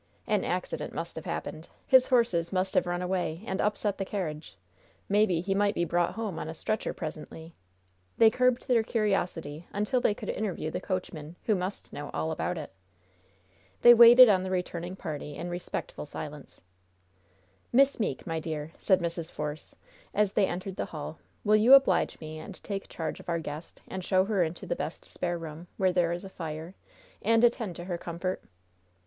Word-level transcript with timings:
An 0.25 0.43
accident 0.43 0.95
must 0.95 1.15
have 1.15 1.25
happened. 1.25 1.67
His 1.85 2.07
horses 2.07 2.51
must 2.51 2.73
have 2.73 2.87
run 2.87 3.03
away 3.03 3.43
and 3.45 3.61
upset 3.61 3.99
the 3.99 4.03
carriage. 4.03 4.57
Maybe 5.07 5.41
he 5.41 5.53
might 5.53 5.75
be 5.75 5.85
brought 5.85 6.15
home 6.15 6.39
on 6.39 6.49
a 6.49 6.55
stretcher 6.55 6.91
presently. 6.91 7.53
They 8.17 8.31
curbed 8.31 8.67
their 8.67 8.81
curiosity 8.81 9.67
until 9.71 10.01
they 10.01 10.15
could 10.15 10.29
interview 10.29 10.71
the 10.71 10.81
coachman, 10.81 11.35
who 11.43 11.53
must 11.53 11.93
know 11.93 12.09
all 12.15 12.31
about 12.31 12.57
it. 12.57 12.73
They 13.83 13.93
waited 13.93 14.27
on 14.27 14.41
the 14.41 14.49
returning 14.49 14.95
party 14.95 15.35
in 15.35 15.51
respectful 15.51 16.07
silence. 16.07 16.61
"Miss 17.71 17.99
Meeke, 17.99 18.25
my 18.25 18.39
dear," 18.39 18.71
said 18.79 19.01
Mrs. 19.01 19.31
Force, 19.31 19.75
as 20.15 20.33
they 20.33 20.47
entered 20.47 20.77
the 20.77 20.85
hall, 20.85 21.19
"will 21.43 21.57
you 21.57 21.75
oblige 21.75 22.19
me 22.19 22.39
and 22.39 22.55
take 22.63 22.89
charge 22.89 23.19
of 23.19 23.29
our 23.29 23.37
guest, 23.37 23.83
and 23.87 24.03
show 24.03 24.25
her 24.25 24.43
into 24.43 24.65
the 24.65 24.75
best 24.75 25.05
spare 25.05 25.37
room, 25.37 25.67
where 25.77 25.91
there 25.93 26.11
is 26.11 26.23
a 26.23 26.29
fire, 26.31 26.73
and 27.21 27.43
attend 27.43 27.75
to 27.75 27.85
her 27.85 27.99
comfort? 27.99 28.41